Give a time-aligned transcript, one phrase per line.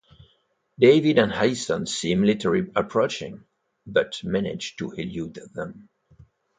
[0.79, 3.43] David and Allison see military police approaching,
[3.85, 5.89] but manage to elude them.